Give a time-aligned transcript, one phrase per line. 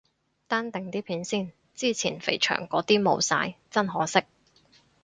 [0.47, 4.23] 單定啲片先，之前肥祥嗰啲冇晒，真可惜。